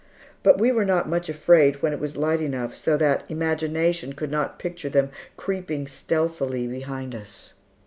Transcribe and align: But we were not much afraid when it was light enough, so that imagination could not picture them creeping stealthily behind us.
But 0.41 0.57
we 0.59 0.71
were 0.71 0.83
not 0.83 1.07
much 1.07 1.29
afraid 1.29 1.83
when 1.83 1.93
it 1.93 1.99
was 1.99 2.17
light 2.17 2.41
enough, 2.41 2.75
so 2.75 2.97
that 2.97 3.23
imagination 3.29 4.13
could 4.13 4.31
not 4.31 4.57
picture 4.57 4.89
them 4.89 5.11
creeping 5.37 5.85
stealthily 5.85 6.65
behind 6.65 7.13
us. 7.13 7.53